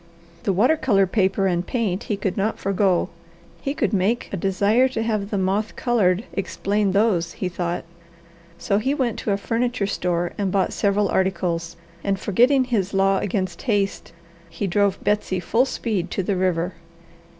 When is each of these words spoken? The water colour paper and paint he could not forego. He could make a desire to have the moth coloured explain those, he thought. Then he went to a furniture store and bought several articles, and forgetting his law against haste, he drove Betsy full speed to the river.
The 0.45 0.51
water 0.51 0.77
colour 0.77 1.05
paper 1.05 1.45
and 1.45 1.63
paint 1.63 2.05
he 2.05 2.17
could 2.17 2.35
not 2.35 2.57
forego. 2.57 3.09
He 3.61 3.75
could 3.75 3.93
make 3.93 4.29
a 4.33 4.35
desire 4.35 4.87
to 4.87 5.03
have 5.03 5.29
the 5.29 5.37
moth 5.37 5.75
coloured 5.75 6.23
explain 6.33 6.91
those, 6.93 7.33
he 7.33 7.47
thought. 7.47 7.85
Then 8.67 8.79
he 8.79 8.95
went 8.95 9.19
to 9.19 9.31
a 9.31 9.37
furniture 9.37 9.85
store 9.85 10.33
and 10.39 10.51
bought 10.51 10.73
several 10.73 11.07
articles, 11.07 11.75
and 12.03 12.19
forgetting 12.19 12.63
his 12.63 12.95
law 12.95 13.19
against 13.19 13.61
haste, 13.61 14.11
he 14.49 14.65
drove 14.65 15.03
Betsy 15.03 15.39
full 15.39 15.65
speed 15.67 16.09
to 16.09 16.23
the 16.23 16.35
river. 16.35 16.73